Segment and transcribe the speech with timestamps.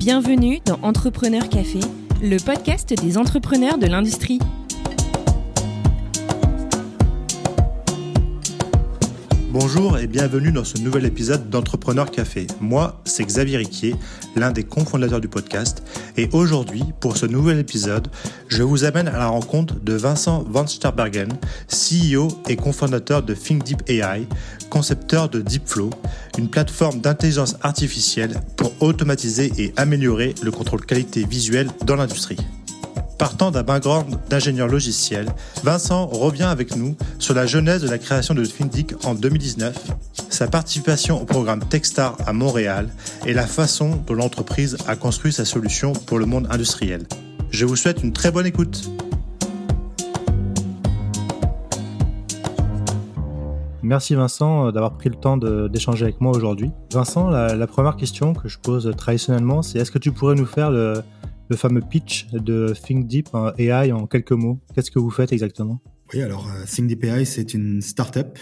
[0.00, 1.80] Bienvenue dans Entrepreneur Café,
[2.22, 4.38] le podcast des entrepreneurs de l'industrie.
[9.50, 12.46] Bonjour et bienvenue dans ce nouvel épisode d'Entrepreneur Café.
[12.62, 13.94] Moi, c'est Xavier Riquier,
[14.36, 15.82] l'un des cofondateurs du podcast.
[16.16, 18.08] Et aujourd'hui, pour ce nouvel épisode,
[18.48, 21.32] je vous amène à la rencontre de Vincent Van Sterbergen,
[21.68, 24.26] CEO et cofondateur de ThinkDeep AI,
[24.68, 25.90] concepteur de DeepFlow,
[26.38, 32.38] une plateforme d'intelligence artificielle pour automatiser et améliorer le contrôle qualité visuelle dans l'industrie.
[33.20, 35.26] Partant d'un background d'ingénieur logiciel,
[35.62, 39.76] Vincent revient avec nous sur la genèse de la création de Findic en 2019,
[40.40, 42.88] sa participation au programme Techstar à Montréal
[43.26, 47.06] et la façon dont l'entreprise a construit sa solution pour le monde industriel.
[47.50, 48.90] Je vous souhaite une très bonne écoute.
[53.82, 56.70] Merci Vincent euh, d'avoir pris le temps d'échanger avec moi aujourd'hui.
[56.90, 60.70] Vincent, la, première question que je pose traditionnellement, c'est est-ce que tu pourrais nous faire
[60.70, 61.02] le,
[61.50, 64.58] le fameux pitch de ThinkDeep AI en quelques mots?
[64.74, 65.80] Qu'est-ce que vous faites exactement?
[66.12, 66.64] Oui, alors euh,
[67.02, 68.38] AI, c'est une startup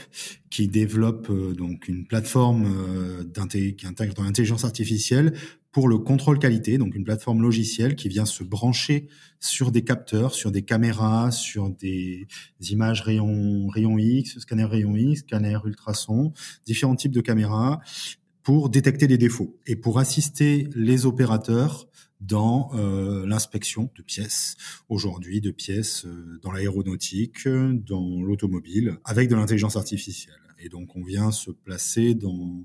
[0.49, 5.35] qui développe euh, donc une plateforme euh, qui intègre dans l'intelligence artificielle
[5.71, 9.09] pour le contrôle qualité, donc une plateforme logicielle qui vient se brancher
[9.39, 12.27] sur des capteurs, sur des caméras, sur des
[12.71, 16.33] images rayons rayon X, scanner rayon X, scanner ultrason,
[16.65, 17.81] différents types de caméras
[18.49, 21.87] pour détecter des défauts et pour assister les opérateurs
[22.19, 24.57] dans euh, l'inspection de pièces,
[24.89, 30.41] aujourd'hui de pièces euh, dans l'aéronautique, dans l'automobile, avec de l'intelligence artificielle.
[30.59, 32.65] Et donc on vient se placer dans,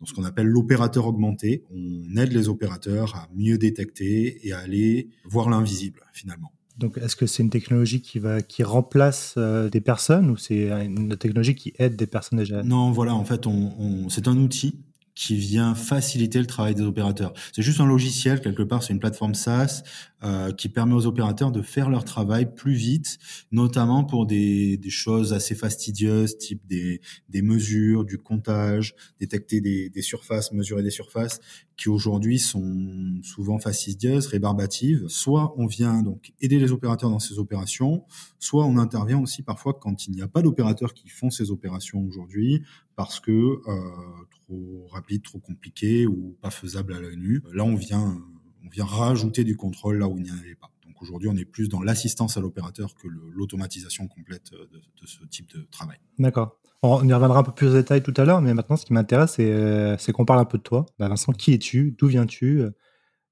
[0.00, 1.62] dans ce qu'on appelle l'opérateur augmenté.
[1.70, 6.50] On aide les opérateurs à mieux détecter et à aller voir l'invisible finalement.
[6.78, 10.68] Donc, est-ce que c'est une technologie qui va qui remplace euh, des personnes ou c'est
[10.68, 12.64] une technologie qui aide des personnes déjà?
[12.64, 14.80] Non, voilà, en fait, on, on c'est un outil
[15.14, 17.34] qui vient faciliter le travail des opérateurs.
[17.52, 19.82] C'est juste un logiciel, quelque part, c'est une plateforme SaaS
[20.24, 23.18] euh, qui permet aux opérateurs de faire leur travail plus vite,
[23.50, 29.90] notamment pour des, des choses assez fastidieuses, type des, des mesures, du comptage, détecter des,
[29.90, 31.40] des surfaces, mesurer des surfaces,
[31.76, 35.04] qui aujourd'hui sont souvent fastidieuses, rébarbatives.
[35.08, 38.04] Soit on vient donc aider les opérateurs dans ces opérations,
[38.38, 42.00] soit on intervient aussi parfois quand il n'y a pas d'opérateurs qui font ces opérations
[42.00, 42.62] aujourd'hui,
[42.96, 47.42] parce que euh, trop rapide, trop compliqué ou pas faisable à l'œil nu.
[47.52, 48.16] Là, on vient
[48.64, 50.70] on vient rajouter du contrôle là où il n'y en avait pas.
[50.86, 55.24] Donc aujourd'hui, on est plus dans l'assistance à l'opérateur que l'automatisation complète euh, de, ce
[55.24, 55.98] type de travail.
[56.18, 56.58] D'accord.
[56.82, 58.92] On y reviendra un peu plus en détail tout à l'heure, mais maintenant, ce qui
[58.92, 60.86] m'intéresse, c'est euh, qu'on parle un peu de toi.
[60.98, 61.94] Bah, Vincent, qui es-tu?
[61.98, 62.62] D'où viens-tu?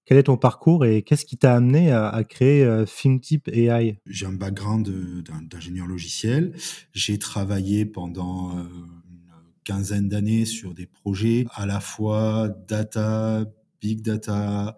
[0.04, 2.84] Quel est ton parcours et qu'est-ce qui t'a amené à, créer euh,
[3.46, 4.88] AI J'ai un background
[5.48, 6.56] d'ingénieur logiciel.
[6.92, 8.56] J'ai travaillé pendant
[9.64, 13.44] quinzaine d'années sur des projets à la fois data,
[13.80, 14.76] big data,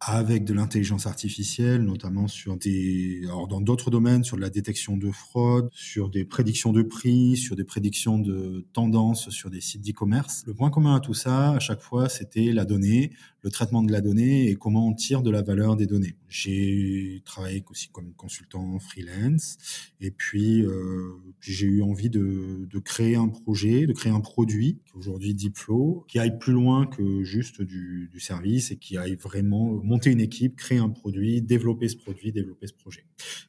[0.00, 4.96] avec de l'intelligence artificielle, notamment sur des, alors dans d'autres domaines, sur de la détection
[4.96, 9.82] de fraude, sur des prédictions de prix, sur des prédictions de tendances sur des sites
[9.82, 10.44] d'e-commerce.
[10.46, 13.92] Le point commun à tout ça, à chaque fois, c'était la donnée, le traitement de
[13.92, 16.16] la donnée et comment on tire de la valeur des données.
[16.28, 19.56] J'ai travaillé aussi comme consultant freelance
[20.00, 24.78] et puis, euh, j'ai eu envie de, de, créer un projet, de créer un produit,
[24.94, 29.72] aujourd'hui Deepflow, qui aille plus loin que juste du, du service et qui aille vraiment
[29.88, 33.04] monter une équipe, créer un produit, développer ce produit, développer ce projet.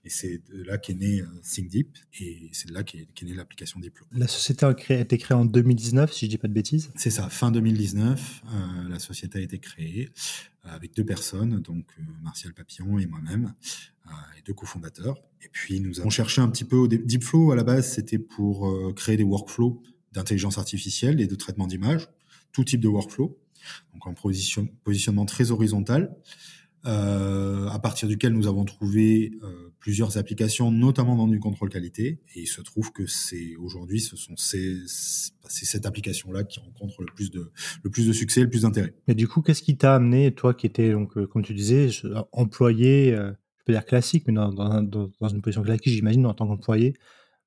[0.06, 3.80] Et c'est de là qu'est né euh, ThinkDeep et c'est de là qu'est née l'application
[3.80, 4.08] Deepflow.
[4.14, 6.92] La société a, été créée en 2019, si je dis pas de bêtises.
[6.96, 10.10] C'est ça, fin 2019, euh, la société a été créée
[10.66, 11.86] euh, avec deux personnes, donc
[12.24, 13.54] Martial Papillon et moi-même,
[14.38, 15.22] et deux cofondateurs.
[15.44, 18.94] Et puis nous avons cherché un petit peu au Deepflow à la base, c'était pour
[18.96, 19.84] créer des workflows
[20.14, 22.08] d'intelligence artificielle et de traitement d'image,
[22.52, 23.38] tout type de workflow,
[23.94, 26.16] donc position, positionnement très horizontal
[26.86, 32.22] euh, à partir duquel nous avons trouvé euh, plusieurs applications, notamment dans du contrôle qualité.
[32.36, 37.02] Et il se trouve que c'est aujourd'hui, ce sont ces, c'est cette application-là qui rencontre
[37.02, 37.52] le plus de
[37.84, 38.94] le plus de succès, le plus d'intérêt.
[39.10, 41.90] Et du coup, qu'est-ce qui t'a amené, toi, qui étais donc, euh, comme tu disais,
[42.32, 44.50] employé, je peux dire classique, mais dans,
[45.28, 46.94] une position classique, j'imagine, en tant qu'employé,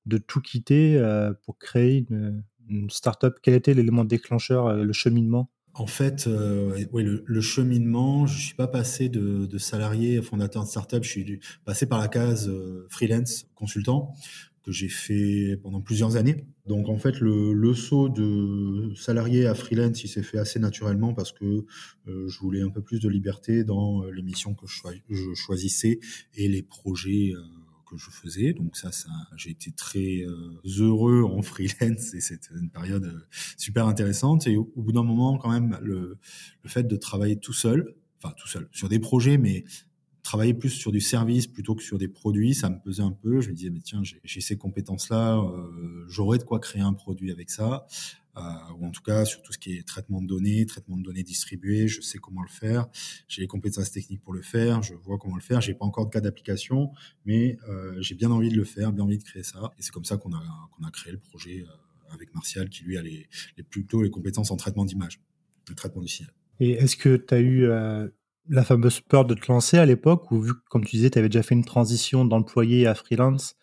[0.04, 1.00] de tout quitter
[1.44, 3.34] pour créer une, une startup?
[3.42, 5.50] Quel était l'élément déclencheur, le cheminement?
[5.74, 10.22] En fait, euh, oui, le, le, cheminement, je suis pas passé de, de, salarié à
[10.22, 14.14] fondateur de startup, je suis passé par la case euh, freelance consultant
[14.64, 16.44] que j'ai fait pendant plusieurs années.
[16.66, 21.14] Donc en fait, le, le saut de salarié à freelance, il s'est fait assez naturellement
[21.14, 21.64] parce que
[22.06, 24.66] euh, je voulais un peu plus de liberté dans les missions que
[25.08, 25.98] je choisissais
[26.34, 27.32] et les projets
[27.96, 28.52] je faisais.
[28.52, 33.26] Donc ça, ça j'ai été très euh, heureux en freelance et c'était une période euh,
[33.56, 34.46] super intéressante.
[34.46, 36.18] Et au, bout d'un moment, quand même, le,
[36.62, 39.64] le, fait de travailler tout seul, enfin tout seul, sur des projets, mais
[40.22, 43.40] travailler plus sur du service plutôt que sur des produits, ça me pesait un peu.
[43.40, 47.30] Je me disais, mais tiens, j'ai ces compétences-là, euh, j'aurais de quoi créer un produit
[47.30, 47.86] avec ça.
[48.38, 48.40] Euh,
[48.78, 51.22] ou en tout cas sur tout ce qui est traitement de données, traitement de données
[51.22, 52.86] distribuées, je sais comment le faire,
[53.28, 56.06] j'ai les compétences techniques pour le faire, je vois comment le faire, j'ai pas encore
[56.06, 56.92] de cas d'application,
[57.26, 59.92] mais euh, j'ai bien envie de le faire, bien envie de créer ça, et c'est
[59.92, 60.42] comme ça qu'on a
[60.72, 64.10] qu'on a créé le projet euh, avec Martial, qui lui a les, les plutôt les
[64.10, 65.20] compétences en traitement d'image,
[65.68, 66.32] le traitement du signal.
[66.58, 68.08] Et est-ce que tu as eu euh,
[68.48, 71.18] la fameuse peur de te lancer à l'époque, ou vu que, comme tu disais, tu
[71.18, 73.56] avais déjà fait une transition d'employé à freelance,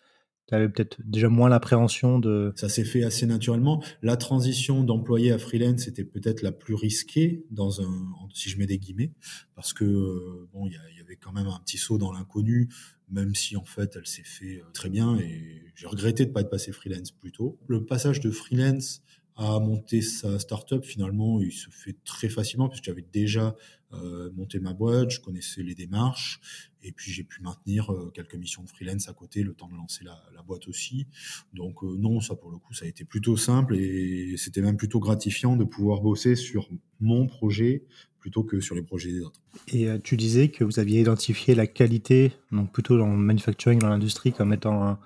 [0.50, 2.52] tu avais peut-être déjà moins l'appréhension de...
[2.56, 3.80] Ça s'est fait assez naturellement.
[4.02, 8.66] La transition d'employé à freelance était peut-être la plus risquée, dans un, si je mets
[8.66, 9.12] des guillemets,
[9.54, 12.68] parce que euh, bon, il y, avait quand même un petit saut dans l'inconnu,
[13.12, 16.40] même si en fait elle s'est fait euh, très bien et j'ai regretté de pas
[16.40, 17.56] être passé freelance plus tôt.
[17.68, 19.02] Le passage de freelance
[19.36, 23.56] à monter sa startup, finalement, il se fait très facilement puisque j'avais déjà
[23.92, 26.40] euh, monté ma boîte, je connaissais les démarches
[26.82, 29.74] et puis j'ai pu maintenir euh, quelques missions de freelance à côté le temps de
[29.74, 31.06] lancer la, boîte aussi.
[31.54, 34.76] Donc euh, non, ça pour le coup, ça a été plutôt simple et c'était même
[34.76, 36.68] plutôt gratifiant de pouvoir bosser sur
[37.00, 37.84] mon projet
[38.20, 39.40] plutôt que sur les projets des autres.
[39.68, 43.88] Et tu disais que vous aviez identifié la qualité, donc plutôt dans le manufacturing, dans
[43.88, 45.00] l'industrie, comme étant un,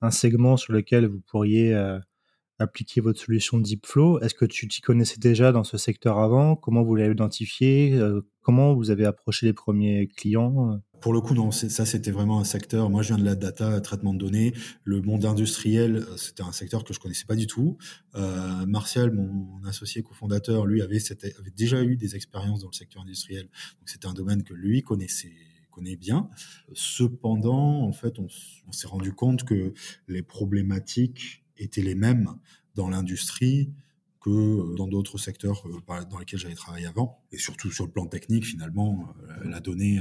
[0.00, 1.74] un, segment sur lequel vous pourriez
[2.58, 4.20] appliquer votre solution Deepflow.
[4.20, 6.56] Est-ce que tu t'y connaissais déjà dans ce secteur avant?
[6.56, 7.94] Comment vous l'avez identifié?
[7.94, 10.80] Euh, Comment vous avez approché les premiers clients?
[11.00, 12.90] Pour le coup, non, ça c'était vraiment un secteur.
[12.90, 14.52] Moi, je viens de la data, traitement de données.
[14.84, 17.76] Le monde industriel, euh, c'était un secteur que je connaissais pas du tout.
[18.14, 21.00] Euh, Martial, mon associé cofondateur, lui avait,
[21.56, 23.46] déjà eu des expériences dans le secteur industriel.
[23.80, 25.32] Donc c'était un domaine que lui connaissait
[25.72, 26.30] connaît bien.
[26.72, 28.28] Cependant, en fait, on
[28.70, 29.74] s'est rendu compte que
[30.06, 32.34] les problématiques étaient les mêmes
[32.74, 33.72] dans l'industrie
[34.26, 37.22] que euh, dans d'autres secteurs euh, dans lesquels j'avais travaillé avant.
[37.30, 40.00] Et surtout sur le plan technique, finalement, euh, la donnée,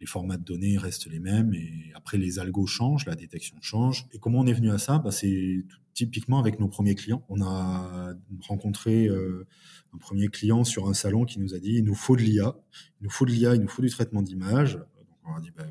[0.00, 1.54] les formats de données restent les mêmes.
[1.54, 4.06] Et après, les algos changent, la détection change.
[4.12, 4.98] Et comment on est venu à ça?
[4.98, 5.64] Bah, C'est
[5.94, 7.24] typiquement avec nos premiers clients.
[7.28, 8.14] On a
[8.48, 12.22] rencontré un premier client sur un salon qui nous a dit, il nous faut de
[12.22, 12.56] l'IA,
[13.00, 14.74] il nous faut de l'IA, il nous faut du traitement d'image.
[14.76, 15.64] Donc on a dit, bah,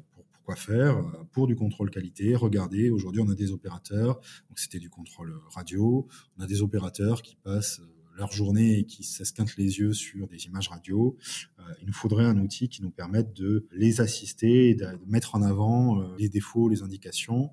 [0.56, 2.36] faire euh, pour du contrôle qualité.
[2.36, 4.16] Regardez, aujourd'hui, on a des opérateurs,
[4.50, 6.08] donc c'était du contrôle radio.
[6.38, 7.86] On a des opérateurs qui passent euh,
[8.18, 11.16] leur journée et qui s'esquintent les yeux sur des images radio.
[11.60, 15.42] Euh, il nous faudrait un outil qui nous permette de les assister, de mettre en
[15.42, 17.52] avant les défauts, les indications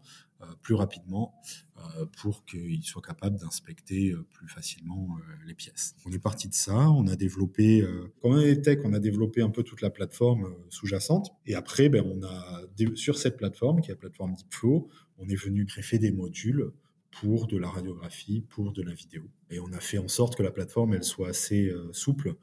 [0.62, 1.34] plus rapidement
[1.75, 1.75] euh,
[2.19, 5.94] pour qu'ils soient capables d'inspecter euh, plus facilement euh, les pièces.
[6.04, 7.84] On est parti de ça, on a développé,
[8.20, 11.31] quand on est tech, on a développé un peu toute la plateforme sous-jacente.
[11.46, 12.62] Et après, ben, on a
[12.94, 14.88] sur cette plateforme, qui est la plateforme Deepflow,
[15.19, 16.70] on est venu greffer des modules
[17.10, 19.22] pour de la radiographie, pour de la vidéo.
[19.50, 22.34] Et on a fait en sorte que la plateforme, elle soit assez souple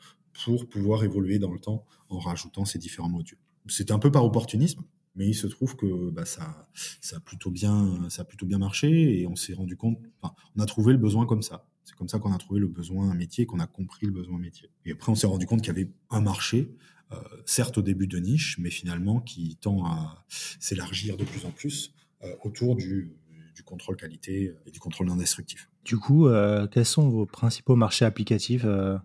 [0.43, 3.37] pour pouvoir évoluer dans le temps en rajoutant ces différents modules.
[3.67, 4.83] C'était un peu par opportunisme,
[5.15, 6.67] mais il se trouve que bah, ça,
[7.11, 10.61] a plutôt bien, ça a plutôt bien marché et on s'est rendu compte, enfin, on
[10.61, 11.67] a trouvé le besoin comme ça.
[11.83, 14.69] C'est comme ça qu'on a trouvé le besoin métier, qu'on a compris le besoin métier.
[14.85, 16.75] Et après, on s'est rendu compte qu'il y avait un marché,
[17.11, 21.51] euh, certes au début de niche, mais finalement qui tend à s'élargir de plus en
[21.51, 21.93] plus
[22.23, 23.17] euh, autour du,
[23.65, 25.69] contrôle qualité et du contrôle non destructif.
[25.85, 28.97] Du coup, euh, quels sont vos principaux marchés applicatifs, euh,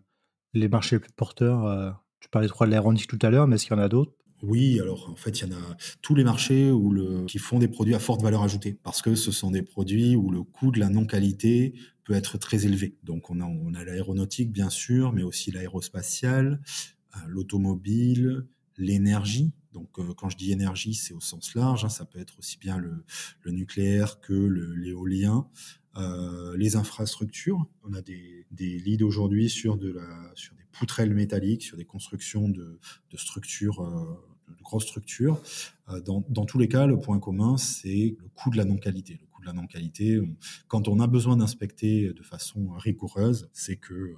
[0.55, 1.91] les marchés porteurs euh,
[2.21, 4.13] Tu parlais de l'aéronautique tout à l'heure, mais est-ce qu'il y en a d'autres?
[4.43, 7.59] Oui, alors en fait, il y en a tous les marchés où le, qui font
[7.59, 10.71] des produits à forte valeur ajoutée, parce que ce sont des produits où le coût
[10.71, 12.97] de la non-qualité peut être très élevé.
[13.03, 16.61] Donc on a, on a l'aéronautique, bien sûr, mais aussi l'aérospatiale,
[17.17, 19.53] euh, l'automobile, l'énergie.
[19.73, 22.59] Donc euh, quand je dis énergie, c'est au sens large, hein, ça peut être aussi
[22.59, 23.05] bien le,
[23.43, 25.49] le nucléaire que l'éolien.
[25.97, 29.97] Euh, les infrastructures, on a des, des leads aujourd'hui sur, de
[30.35, 32.79] sur des poutrelles métalliques, sur des constructions de,
[33.11, 33.83] de structures
[34.57, 35.43] de grosses structures.
[35.89, 39.19] Euh, dans, dans, tous les cas, le point commun, c'est le coût de la non-qualité.
[39.21, 40.21] Le coût de la non-qualité,
[40.69, 44.17] quand on a besoin d'inspecter de façon rigoureuse, c'est que euh,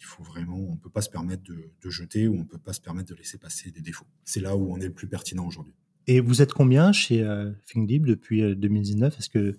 [0.00, 2.72] il faut vraiment, on peut pas se permettre de, de, jeter ou on peut pas
[2.72, 4.06] se permettre de laisser passer des défauts.
[4.24, 5.74] C'est là où on est le plus pertinent aujourd'hui.
[6.06, 9.58] Et vous êtes combien chez euh, ThinkDeep depuis 2019 Est-ce que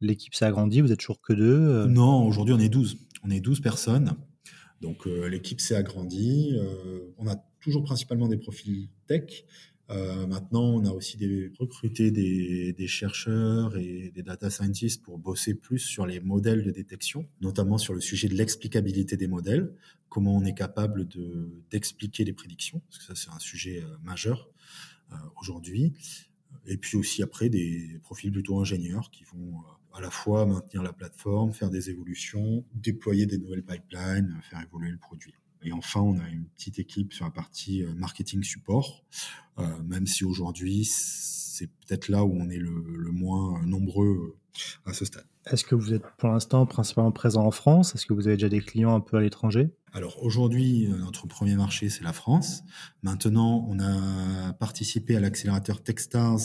[0.00, 0.80] l'équipe s'est agrandie?
[0.80, 2.98] Vous êtes toujours que deux Non, aujourd'hui on est 12.
[3.22, 4.16] On est 12 personnes.
[4.80, 6.58] Donc l'équipe s'est agrandie.
[7.16, 9.44] on a toujours principalement des profils tech.
[9.90, 15.54] Euh, maintenant, on a aussi des, recruté des, chercheurs et des data scientists pour bosser
[15.54, 19.74] plus sur les modèles de détection, notamment sur le sujet de l'explicabilité des modèles,
[20.08, 23.96] comment on est capable de, d'expliquer les prédictions, parce que ça c'est un sujet euh,
[24.04, 24.48] majeur
[25.10, 25.92] euh, aujourd'hui.
[26.66, 29.54] Et puis aussi après des profils plutôt ingénieurs qui vont
[29.92, 34.90] à la fois maintenir la plateforme, faire des évolutions, déployer des nouvelles pipelines, faire évoluer
[34.90, 35.34] le produit.
[35.66, 39.04] Et enfin, on a une petite équipe sur la partie marketing support,
[39.84, 44.38] même si aujourd'hui, c'est peut-être là où on est le moins nombreux
[44.84, 45.26] à ce stade.
[45.50, 47.94] Est-ce que vous êtes pour l'instant principalement présent en France?
[47.94, 49.70] Est-ce que vous avez déjà des clients un peu à l'étranger?
[49.92, 52.64] Alors aujourd'hui, euh, notre premier marché, c'est la France.
[53.02, 56.40] Maintenant, on a participé à l'accélérateur Techstars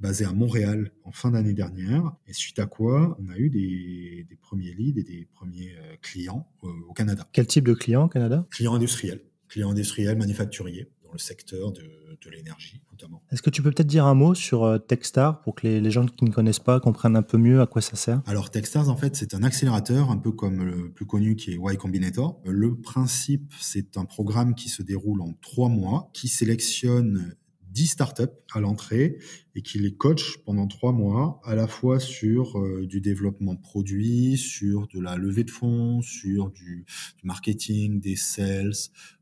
[0.00, 2.12] basé à Montréal en fin d'année dernière.
[2.26, 6.48] Et suite à quoi, on a eu des, premiers leads et des premiers euh, clients
[6.64, 7.28] euh, au Canada.
[7.32, 8.46] Quel type de clients au Canada?
[8.50, 9.20] Clients industriels.
[9.48, 11.82] Clients industriels, manufacturiers le secteur de,
[12.28, 13.22] l'énergie notamment.
[13.30, 16.06] Est-ce que tu peux peut-être dire un mot sur euh, Techstars pour que les, gens
[16.06, 18.20] qui ne connaissent pas comprennent un peu mieux à quoi ça sert?
[18.26, 21.54] Alors Techstars en fait c'est un accélérateur un peu comme le plus connu qui est
[21.54, 22.40] Y Combinator.
[22.44, 27.36] Le principe c'est un programme qui se déroule en trois mois, qui sélectionne
[27.76, 28.22] 10 startups
[28.54, 29.18] à l'entrée
[29.54, 34.38] et qui les coach pendant trois mois, à la fois sur euh, du développement produit,
[34.38, 36.86] sur de la levée de fonds, sur du,
[37.22, 38.72] marketing, des sales,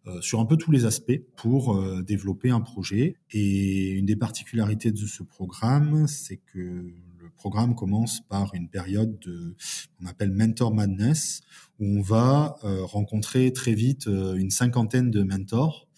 [0.06, 3.16] euh, sur un peu tous les aspects pour euh, développer un projet.
[3.32, 9.18] Et une des particularités de ce programme, c'est que le programme commence par une période
[9.18, 9.56] de,
[10.00, 11.40] on appelle mentor madness,
[11.80, 15.88] où on va rencontrer très vite une cinquantaine de mentors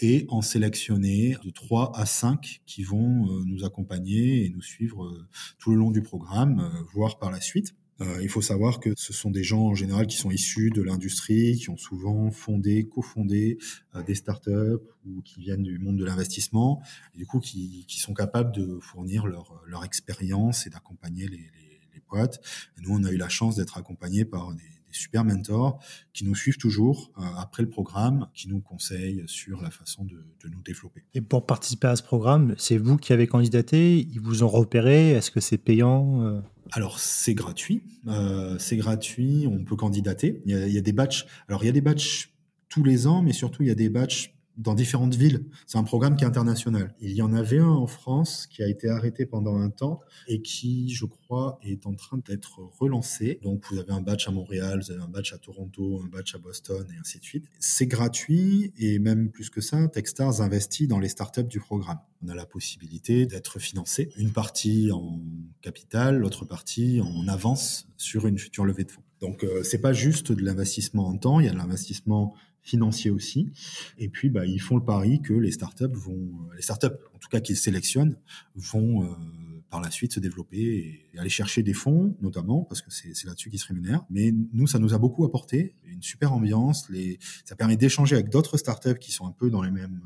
[0.00, 5.04] et en sélectionner de 3 à 5 qui vont euh, nous accompagner et nous suivre
[5.04, 5.26] euh,
[5.58, 7.74] tout le long du programme, euh, voire par la suite.
[8.22, 11.56] il faut savoir que ce sont des gens en général qui sont issus de l'industrie,
[11.56, 13.58] qui ont souvent fondé, cofondé
[14.06, 16.80] des startups ou qui viennent du monde de l'investissement,
[17.16, 21.80] du coup qui, qui, sont capables de fournir leur, leur expérience et d'accompagner les, les,
[21.92, 22.38] les boîtes.
[22.80, 25.78] Nous, on a eu la chance d'être accompagnés par des des super mentors
[26.12, 30.16] qui nous suivent toujours euh, après le programme, qui nous conseillent sur la façon de,
[30.48, 31.04] nous développer.
[31.14, 35.10] Et pour participer à ce programme, c'est vous qui avez candidaté Ils vous ont repéré
[35.10, 36.40] Est-ce que c'est payant euh?
[36.72, 40.42] alors c'est gratuit, euh, c'est gratuit, on peut candidater.
[40.44, 41.26] Il y, a, il y, a, des batchs.
[41.48, 42.34] Alors il y a des batchs
[42.68, 45.44] tous les ans, mais surtout il y a des batchs dans différentes villes.
[45.66, 46.94] C'est un programme qui est international.
[47.00, 50.42] Il y en avait un en France qui a été arrêté pendant un temps et
[50.42, 53.38] qui, je crois, est en train d'être relancé.
[53.42, 56.34] Donc, vous avez un batch à Montréal, vous avez un batch à Toronto, un batch
[56.34, 57.46] à Boston et ainsi de suite.
[57.60, 61.98] C'est gratuit et même plus que ça, Techstars investit dans les startups du programme.
[62.22, 65.20] On a la possibilité d'être financé, une partie en
[65.62, 69.02] capital, l'autre partie en avance sur une future levée de fonds.
[69.20, 72.34] Donc, euh, c'est pas juste de l'investissement en temps, il y a de l'investissement
[72.68, 73.50] financier aussi.
[73.96, 77.28] Et puis, bah, ils font le pari que les startups vont, les startups, en tout
[77.28, 78.16] cas qu'ils sélectionnent,
[78.54, 79.08] vont euh,
[79.70, 83.50] par la suite se développer et aller chercher des fonds, notamment parce que c'est là-dessus
[83.50, 84.04] qu'ils se rémunèrent.
[84.10, 86.88] Mais nous, ça nous a beaucoup apporté, une super ambiance.
[86.90, 90.00] Les, ça permet d'échanger avec d'autres startups qui sont un peu dans les mêmes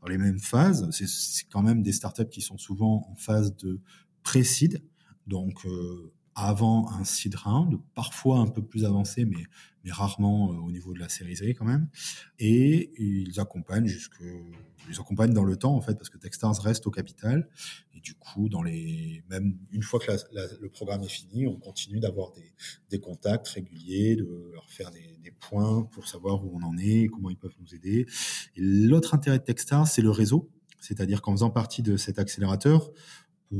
[0.00, 0.88] dans les mêmes phases.
[0.90, 3.80] C'est quand même des startups qui sont souvent en phase de
[4.22, 4.82] pré-seed,
[5.26, 9.42] donc euh, avant un seed round, parfois un peu plus avancé, mais,
[9.88, 11.88] rarement euh, au niveau de la série quand même.
[12.40, 14.20] Et ils accompagnent jusque,
[14.90, 17.48] ils accompagnent dans le temps en fait, parce que Techstars reste au capital.
[17.94, 20.10] Et du coup, dans les, même une fois que
[20.60, 22.32] le programme est fini, on continue d'avoir
[22.90, 27.06] des, contacts réguliers, de leur faire des, des, points pour savoir où on en est,
[27.06, 28.06] comment ils peuvent nous aider.
[28.56, 30.50] Et l'autre intérêt de Techstars, c'est le réseau.
[30.80, 32.90] C'est-à-dire qu'en faisant partie de cet accélérateur,
[33.52, 33.56] on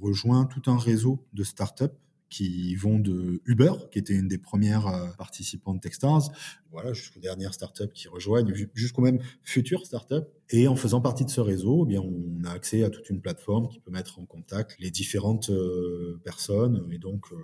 [0.00, 1.96] rejoint tout un réseau de startups
[2.30, 6.30] qui vont de Uber, qui était une des premières euh, participantes Techstars,
[6.70, 10.26] voilà, jusqu'aux dernières startups qui rejoignent, jusqu'aux même futures startups.
[10.50, 13.20] Et en faisant partie de ce réseau, eh bien, on a accès à toute une
[13.20, 16.88] plateforme qui peut mettre en contact les différentes euh, personnes.
[16.92, 17.36] Et donc, euh,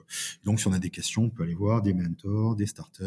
[0.44, 3.04] donc, si on a des questions, on peut aller voir des mentors, des startups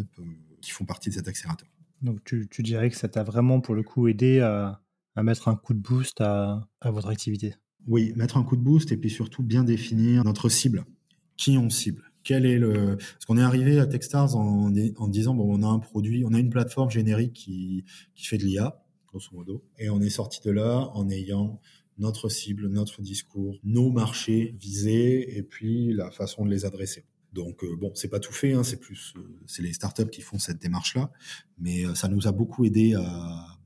[0.62, 1.70] qui font partie de cet accélérateur.
[2.02, 4.82] Donc, tu, dirais que ça t'a vraiment, pour le coup, aidé à,
[5.22, 7.56] mettre un coup de boost à votre activité?
[7.88, 10.86] Oui, mettre un coup de boost et puis surtout bien définir notre cible.
[11.38, 12.04] Qui on cible?
[12.24, 15.80] Quel est le parce qu'on est arrivé à Techstars en, disant bon on a un
[15.80, 20.02] produit on a une plateforme générique qui, qui fait de l'IA grosso modo et on
[20.02, 21.62] est sorti de là en ayant
[21.98, 27.64] notre cible notre discours nos marchés visés et puis la façon de les adresser donc
[27.64, 30.40] euh, bon c'est pas tout fait hein, c'est plus euh, c'est les startups qui font
[30.40, 31.12] cette démarche là
[31.58, 33.59] mais euh, ça nous a beaucoup aidé à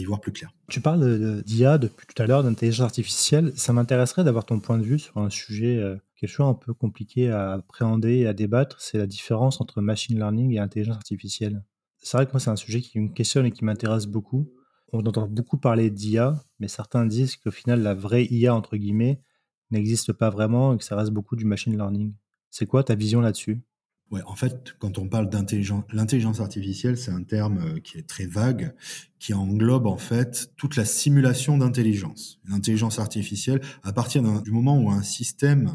[0.00, 0.50] y voir plus clair.
[0.68, 3.52] Tu parles d'IA depuis tout à l'heure, d'intelligence artificielle.
[3.56, 6.74] Ça m'intéresserait d'avoir ton point de vue sur un sujet euh, qui est un peu
[6.74, 8.80] compliqué à appréhender et à débattre.
[8.80, 11.62] C'est la différence entre machine learning et intelligence artificielle.
[11.98, 14.50] C'est vrai que moi, c'est un sujet qui me questionne et qui m'intéresse beaucoup.
[14.92, 19.20] On entend beaucoup parler d'IA, mais certains disent qu'au final, la vraie IA, entre guillemets,
[19.70, 22.14] n'existe pas vraiment et que ça reste beaucoup du machine learning.
[22.50, 23.62] C'est quoi ta vision là-dessus?
[24.10, 28.06] Ouais, en fait, quand on parle d'intelligence, l'intelligence artificielle, c'est un terme euh, qui est
[28.06, 28.74] très vague,
[29.18, 32.40] qui englobe en fait toute la simulation d'intelligence.
[32.48, 35.74] L'intelligence artificielle, à partir du moment où un système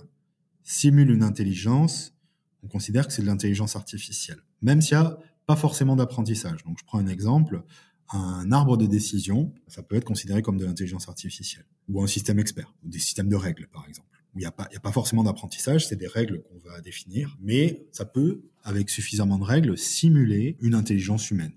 [0.63, 2.15] simule une intelligence,
[2.63, 4.39] on considère que c'est de l'intelligence artificielle.
[4.63, 6.63] Même s'il y a pas forcément d'apprentissage.
[6.63, 7.63] Donc je prends un exemple,
[8.11, 12.39] un arbre de décision, ça peut être considéré comme de l'intelligence artificielle, ou un système
[12.39, 15.95] expert, ou des systèmes de règles par exemple il n'y a, pas, forcément d'apprentissage, c'est
[15.95, 21.29] des règles qu'on va définir, mais ça peut, avec suffisamment de règles, simuler une intelligence
[21.29, 21.53] humaine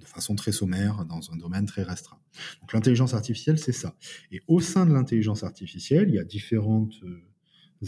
[0.00, 2.18] de façon très sommaire dans un domaine très restreint.
[2.60, 3.96] Donc l'intelligence artificielle, c'est ça.
[4.30, 7.22] Et au sein de l'intelligence artificielle, il y a différentes euh,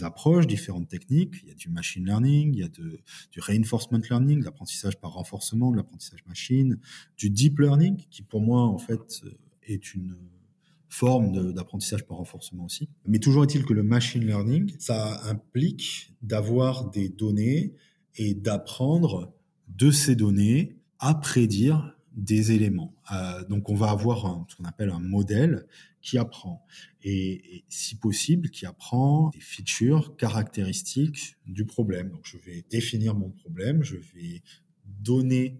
[0.01, 1.35] approches, différentes techniques.
[1.43, 2.99] Il y a du machine learning, il y a de,
[3.31, 6.79] du reinforcement learning, l'apprentissage par renforcement, l'apprentissage machine,
[7.17, 10.17] du deep learning, qui pour moi, en fait, euh, est une
[10.91, 12.89] forme d'apprentissage par renforcement aussi.
[13.07, 17.73] Mais toujours est-il que le machine learning, ça implique d'avoir des données
[18.17, 19.33] et d'apprendre
[19.69, 22.93] de ces données à prédire des éléments.
[23.13, 25.65] Euh, donc on va avoir ce qu'on appelle un modèle
[26.01, 26.65] qui apprend
[27.03, 32.09] et, et, si possible qui apprend des features caractéristiques du problème.
[32.09, 34.43] Donc je vais définir mon problème, je vais
[34.85, 35.57] donner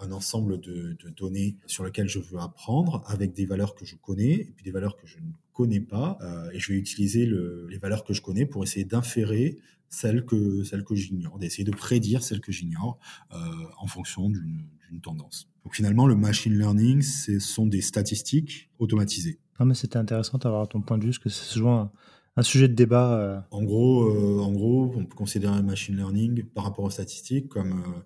[0.00, 3.96] un ensemble de, de, données sur lesquelles je veux apprendre avec des valeurs que je
[3.96, 6.18] connais et puis des valeurs que je ne connais pas.
[6.22, 9.58] Euh, et je vais utiliser le, les valeurs que je connais pour essayer d'inférer
[9.88, 12.98] celles que, celles que j'ignore, d'essayer de prédire celles que j'ignore
[13.32, 13.36] euh,
[13.78, 15.48] en fonction d'une tendance.
[15.64, 19.38] Donc finalement, le machine learning, ce sont des statistiques automatisées.
[19.58, 21.90] Non, mais c'était intéressant d'avoir ton point de vue, parce que c'est souvent
[22.36, 23.18] un, sujet de débat.
[23.18, 23.40] Euh...
[23.50, 27.48] En gros, euh, en gros, on peut considérer le machine learning par rapport aux statistiques
[27.48, 28.00] comme euh,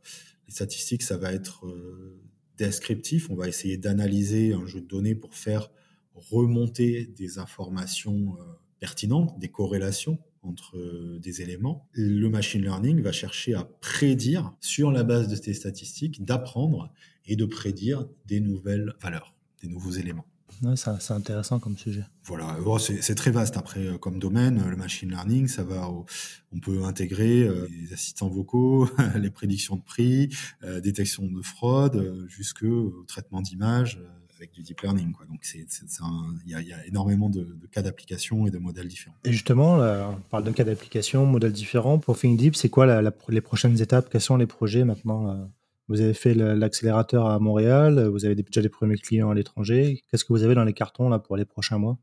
[0.52, 2.20] statistiques, ça va être euh,
[2.58, 3.30] descriptif.
[3.30, 5.70] On va essayer d'analyser un jeu de données pour faire
[6.14, 8.44] remonter des informations euh,
[8.78, 11.88] pertinentes, des corrélations entre euh, des éléments.
[11.92, 16.92] Le machine learning va chercher à prédire, sur la base de ces statistiques, d'apprendre
[17.26, 20.26] et de prédire des nouvelles valeurs, des nouveaux éléments.
[20.62, 22.04] Ouais, c'est intéressant comme sujet.
[22.24, 24.62] Voilà, bon, c'est très vaste après euh, comme domaine.
[24.68, 26.06] Le machine learning, ça va, au,
[26.54, 30.28] on peut intégrer euh, les assistants vocaux, les prédictions de prix,
[30.64, 34.00] euh, détection de fraude, euh, jusqu'au traitement d'images
[34.36, 35.12] avec du deep learning.
[35.12, 35.24] Quoi.
[35.26, 35.66] Donc il
[36.46, 39.16] y, y, a énormément de, de cas d'application et de modèles différents.
[39.24, 41.98] Et justement, là, on parle de cas d'application, modèles différents.
[41.98, 44.08] Pour ThinkDeep, c'est quoi la, la, les prochaines étapes?
[44.10, 45.48] Quels sont les projets maintenant
[45.92, 50.02] vous avez fait l'accélérateur à Montréal, vous avez déjà des premiers clients à l'étranger.
[50.10, 51.98] Qu'est-ce que vous avez dans les cartons là pour les prochains mois?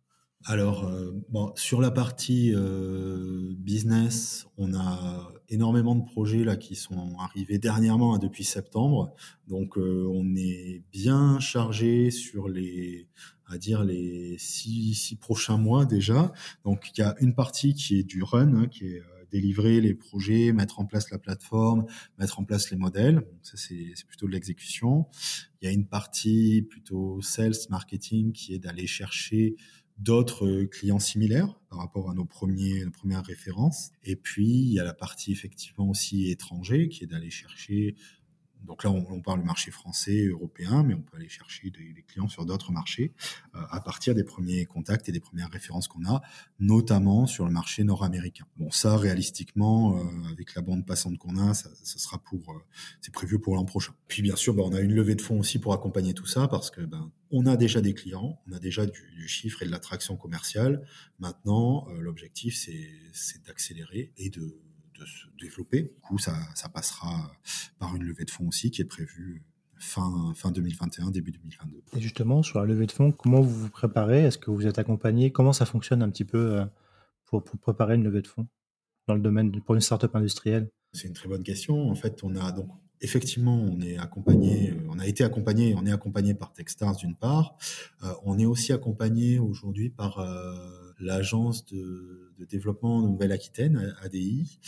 [0.45, 1.12] Alors, euh,
[1.56, 8.15] sur la partie euh, business, on a énormément de projets là qui sont arrivés dernièrement
[8.15, 9.13] hein, depuis septembre.
[9.47, 13.10] Donc, euh, on est bien chargé sur les,
[13.47, 16.32] à dire les six, six prochains mois déjà.
[16.63, 19.94] Donc, il y a une partie qui est du run, hein, qui est délivrer les
[19.94, 21.86] projets, mettre en place la plateforme,
[22.18, 23.22] mettre en place les modèles.
[23.44, 25.06] Ça, c'est plutôt de l'exécution.
[25.62, 29.56] Il y a une partie plutôt sales, marketing, qui est d'aller chercher
[29.98, 33.92] d'autres clients similaires par rapport à nos, premiers, nos premières références.
[34.04, 37.96] Et puis, il y a la partie effectivement aussi étranger, qui est d'aller chercher
[38.63, 42.28] donc là, on, parle du marché français, européen, mais on peut aller chercher des, clients
[42.28, 43.13] sur d'autres marchés
[43.56, 46.22] euh, à partir des premiers contacts et des premières références qu'on a,
[46.60, 48.45] notamment sur le marché nord-américain.
[48.58, 52.60] Bon, ça, réalistiquement, euh, avec la bande passante qu'on a, ça, sera pour, euh,
[53.02, 53.93] c'est prévu pour l'an prochain.
[54.08, 56.48] Puis bien sûr, ben, on a une levée de fonds aussi pour accompagner tout ça,
[56.48, 59.65] parce que ben, on a déjà des clients, on a déjà du, du chiffre et
[59.65, 60.86] de l'attraction commerciale.
[61.19, 64.60] Maintenant, l'objectif, c'est d'accélérer et de
[65.00, 65.84] de se développer.
[65.84, 67.32] Du coup, ça, ça, passera
[67.80, 69.44] par une levée de fonds aussi qui est prévue
[69.78, 71.82] fin, fin 2021, début 2022.
[71.98, 74.26] Et justement, sur la levée de fonds, comment vous vous préparez?
[74.26, 75.32] Est-ce que vous êtes accompagné?
[75.32, 76.66] Comment ça fonctionne un petit peu euh,
[77.26, 78.48] pour, pour, préparer une levée de fonds
[79.08, 80.70] dans le domaine pour une startup industrielle?
[80.94, 81.90] C'est une très bonne question.
[81.90, 82.70] En fait, on a donc
[83.02, 87.16] effectivement, on est accompagné, euh, on a été accompagné, on est accompagné par Techstars d'une
[87.16, 87.58] part.
[88.04, 94.60] Euh, on est aussi accompagné aujourd'hui par euh, l'agence de, de, développement Nouvelle-Aquitaine, ADI,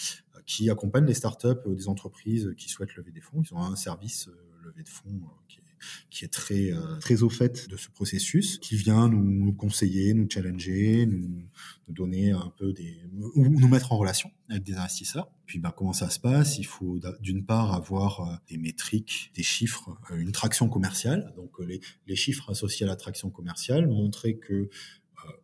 [0.46, 3.42] qui accompagne les startups ou des entreprises qui souhaitent lever des fonds.
[3.42, 4.30] Ils ont un service
[4.64, 5.62] levée de fonds qui est
[6.10, 10.14] qui est très euh, très au fait de ce processus, qui vient nous, nous conseiller,
[10.14, 11.48] nous challenger, nous, nous,
[11.94, 12.98] donner un peu des
[13.36, 15.30] ou nous mettre en relation avec des investisseurs.
[15.46, 16.58] Puis bah, comment ça se passe?
[16.58, 21.34] Il faut d'une part avoir euh, des métriques, des chiffres, euh, une traction commerciale.
[21.36, 24.70] Donc les, les chiffres associés à la traction commerciale, montrer que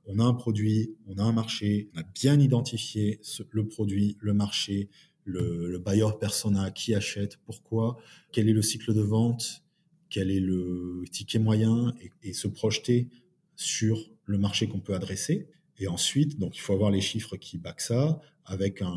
[0.05, 3.19] on a un produit, on a un marché, on a bien identifié
[3.51, 4.89] le produit, le marché,
[5.25, 7.97] le, buyer persona, qui achète, pourquoi,
[8.31, 9.63] quel est le cycle de vente,
[10.09, 13.09] quel est le ticket moyen et, se projeter
[13.55, 15.49] sur le marché qu'on peut adresser.
[15.79, 18.95] Et ensuite, donc il faut avoir les chiffres qui backent ça avec un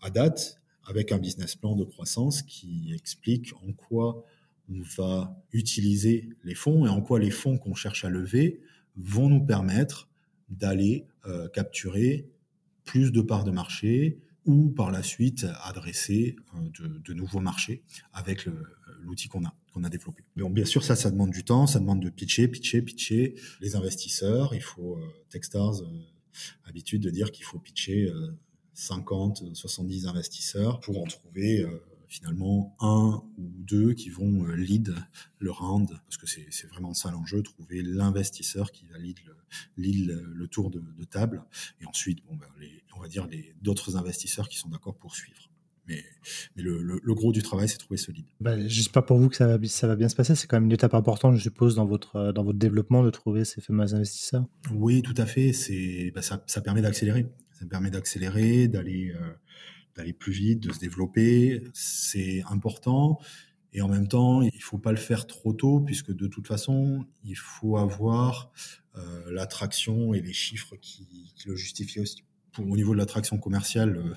[0.00, 4.24] à date avec un business plan de croissance qui explique en quoi
[4.68, 8.60] on va utiliser les fonds et en quoi les fonds qu'on cherche à lever
[8.96, 10.08] vont nous permettre
[10.48, 12.28] d'aller euh, capturer
[12.84, 16.36] plus de parts de marché, ou par la suite adresser
[16.78, 18.46] de, de nouveaux marchés avec
[19.00, 20.22] l'outil qu'on a qu'on a développé.
[20.36, 24.54] Bien sûr, ça, ça demande du temps, ça demande de pitcher, pitcher, pitcher les investisseurs.
[24.54, 25.80] Il faut Techstars
[26.64, 28.12] habitude de dire qu'il faut pitcher
[28.74, 34.94] 50, 70 investisseurs pour en trouver euh, finalement un ou deux qui vont euh, lead
[35.38, 39.18] le round, parce que c'est vraiment ça l'enjeu, trouver l'investisseur qui va lead
[39.76, 41.44] le, le tour de, table,
[41.80, 45.14] et ensuite, bon, ben, les, on va dire les d'autres investisseurs qui sont d'accord pour
[45.14, 45.50] suivre.
[45.86, 46.02] Mais,
[46.56, 48.24] mais le, le, gros du travail, c'est trouver ce lead.
[48.40, 50.34] Bah, J'espère pour vous que ça va, ça va bien se passer.
[50.34, 53.44] C'est quand même une étape importante, je suppose, dans votre, dans votre développement de trouver
[53.44, 54.46] ces fameux investisseurs.
[54.72, 55.52] Oui, tout à fait.
[56.14, 57.26] Bah, ça, ça permet d'accélérer.
[57.52, 59.34] Ça permet d'accélérer, d'aller euh,
[59.96, 61.62] d'aller plus vite, de se développer.
[61.72, 63.18] C'est important.
[63.74, 67.04] Et en même temps, il faut pas le faire trop tôt, puisque de toute façon,
[67.24, 68.52] il faut avoir
[68.96, 72.22] euh, l'attraction et les chiffres qui, le justifient aussi.
[72.52, 74.14] Pour, au niveau de l'attraction commerciale, euh,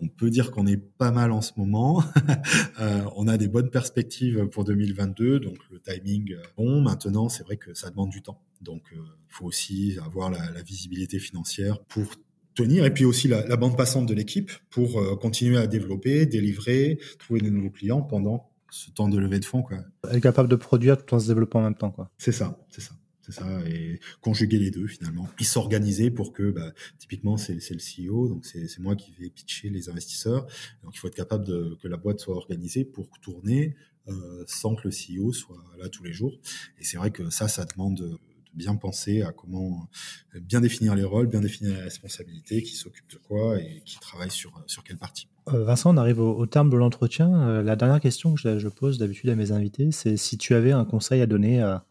[0.00, 2.02] on peut dire qu'on est pas mal en ce moment.
[2.80, 6.80] euh, on a des bonnes perspectives pour 2022, donc le timing bon.
[6.80, 8.40] Maintenant, c'est vrai que ça demande du temps.
[8.62, 12.14] Donc, il faut aussi avoir la, la visibilité financière pour
[12.54, 16.98] tenir, et puis aussi la, bande passante de l'équipe pour euh, continuer à développer, délivrer,
[17.18, 19.62] trouver de nouveaux clients pendant ce temps de levée de fonds.
[19.62, 19.78] Quoi.
[20.10, 21.90] Être capable de produire tout en se développant en même temps.
[21.90, 22.10] Quoi.
[22.18, 22.94] C'est ça, c'est ça.
[23.26, 25.26] C'est ça, et conjuguer les deux finalement.
[25.34, 29.70] Puis s'organiser pour que, bah, typiquement, c'est le CEO, donc c'est moi qui vais pitcher
[29.70, 30.46] les investisseurs.
[30.82, 33.76] Donc il faut être capable de, que la boîte soit organisée pour tourner
[34.08, 36.38] euh, sans que le CEO soit là tous les jours.
[36.78, 38.18] Et c'est vrai que ça, ça demande
[38.54, 39.88] bien penser à comment
[40.34, 43.98] euh, bien définir les rôles, bien définir les responsabilités, qui s'occupe de quoi et qui
[44.00, 45.28] travaille sur, sur quelle partie.
[45.48, 47.48] Euh, Vincent, on arrive au, terme de l'entretien.
[47.48, 50.72] Euh, la dernière question que je, pose d'habitude à mes invités, c'est si tu avais
[50.72, 51.84] un conseil à donner à,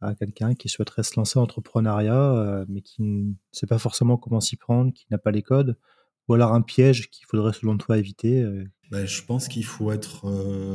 [0.00, 4.40] à quelqu'un qui souhaiterait se lancer en entrepreneuriat, mais qui ne sait pas forcément comment
[4.40, 5.78] s'y prendre, qui n'a pas les codes,
[6.28, 8.44] ou alors un piège qu'il faudrait selon toi éviter
[8.90, 10.22] ben, Je pense qu'il faut être.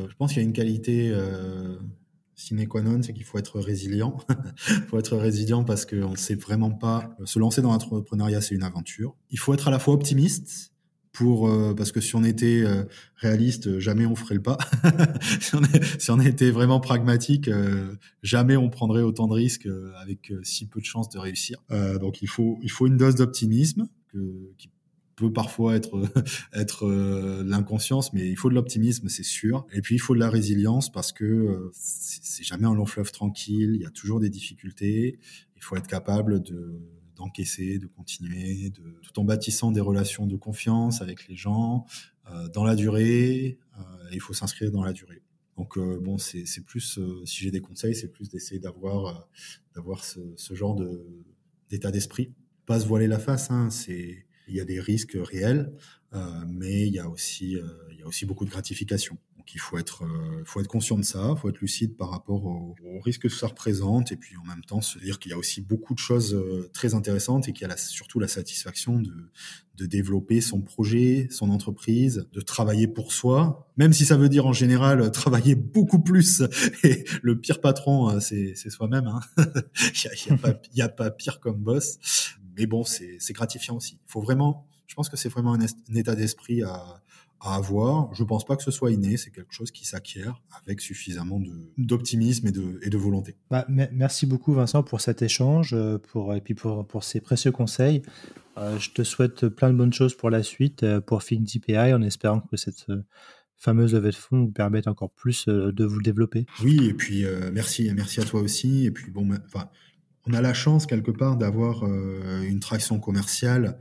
[0.09, 1.13] je pense qu'il y a une qualité
[2.37, 4.17] sine qua non, c'est qu'il faut être résilient.
[4.69, 7.15] Il faut être résilient parce qu'on ne sait vraiment pas.
[7.19, 9.15] Euh, se lancer dans l'entrepreneuriat, c'est une aventure.
[9.31, 10.71] Il faut être à la fois optimiste
[11.11, 12.83] pour euh, parce que si on était euh,
[13.15, 14.59] réaliste, jamais on ferait le pas.
[15.99, 17.49] si, on était vraiment pragmatique,
[18.21, 19.67] jamais on prendrait autant de risques
[19.99, 21.57] avec si peu de chances de réussir.
[21.99, 23.87] donc il faut il faut une dose d'optimisme
[24.59, 24.69] qui
[25.17, 26.09] peut parfois être
[26.53, 29.67] être euh, l'inconscience, mais il faut de l'optimisme, c'est sûr.
[29.73, 33.11] Et puis il faut de la résilience parce que euh, c'est jamais un long fleuve
[33.11, 33.71] tranquille.
[33.75, 35.19] Il y a toujours des difficultés.
[35.57, 36.79] Il faut être capable de
[37.15, 41.87] d'encaisser, de continuer, de, tout en bâtissant des relations de confiance avec les gens
[42.29, 43.57] euh, dans la durée.
[44.11, 45.23] il faut s'inscrire dans la durée.
[45.57, 49.27] Donc bon, c'est plus, si j'ai des conseils, c'est plus d'essayer d'avoir
[49.73, 51.07] d'avoir ce, ce, genre de
[51.71, 52.35] d'état d'esprit.
[52.67, 55.71] Pas se voiler la face, hein, c'est il y a des risques réels,
[56.13, 59.17] euh, mais il y a aussi, euh, il y a aussi beaucoup de gratification.
[59.37, 62.45] Donc il faut être, euh, faut être conscient de ça, faut être lucide par rapport
[62.45, 65.33] aux au risques que ça représente, et puis en même temps se dire qu'il y
[65.33, 66.37] a aussi beaucoup de choses
[66.73, 69.13] très intéressantes et qu'il y a surtout la satisfaction de,
[69.75, 74.47] de développer son projet, son entreprise, de travailler pour soi, même si ça veut dire
[74.47, 76.41] en général travailler beaucoup plus.
[76.83, 79.07] Et le pire patron, c'est soi-même.
[79.07, 79.19] Hein.
[80.25, 80.37] il
[80.73, 81.99] n'y a, pas pire comme boss
[82.57, 83.99] mais bon, c'est gratifiant aussi.
[84.03, 87.01] Il faut vraiment, je pense que c'est vraiment un, état d'esprit à,
[87.39, 88.13] à, avoir.
[88.15, 91.39] Je pense pas que ce soit inné, c'est quelque chose qui s'acquiert avec suffisamment
[91.77, 93.35] d'optimisme et de, et de volonté.
[93.51, 97.51] Bah, merci beaucoup Vincent pour cet échange euh, pour, et puis pour, pour ces précieux
[97.51, 98.01] conseils.
[98.57, 102.01] Euh, je te souhaite plein de bonnes choses pour la suite, euh, pour ThinkDPI, en
[102.01, 102.87] espérant que cette
[103.55, 106.45] fameuse levée de fonds vous permette encore plus de vous développer.
[106.63, 108.85] Oui, et puis merci, merci à toi aussi.
[108.85, 109.67] Et puis bon, enfin,
[110.27, 113.77] on a la chance quelque part d'avoir euh, une traction commerciale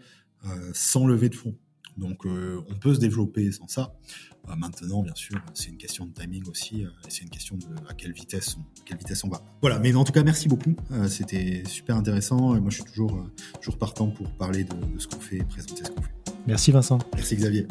[0.46, 1.56] euh, sans lever de fonds.
[1.96, 3.94] Donc euh, on peut se développer sans ça.
[4.56, 6.84] maintenant, bien sûr, c'est une question de timing aussi.
[7.08, 9.42] c'est une question de à quelle vitesse on, quelle vitesse on va.
[9.62, 9.78] Voilà.
[9.78, 10.76] Mais en tout cas, merci beaucoup.
[11.08, 12.60] C'était super intéressant.
[12.60, 13.26] moi, je suis toujours
[13.60, 16.14] toujours partant pour parler de, de ce qu'on fait, et présenter ce qu'on fait.
[16.46, 16.98] Merci Vincent.
[17.14, 17.66] Merci Xavier.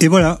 [0.00, 0.40] Et voilà,